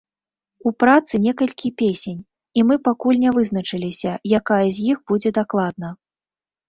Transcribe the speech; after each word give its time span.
У 0.69 0.71
працы 0.83 1.15
некалькі 1.25 1.69
песень, 1.81 2.21
і 2.59 2.65
мы 2.69 2.75
пакуль 2.89 3.21
не 3.27 3.35
вызначыліся, 3.37 4.11
якая 4.39 4.63
з 4.79 4.91
іх 4.95 5.05
будзе 5.13 5.29
дакладна. 5.41 5.97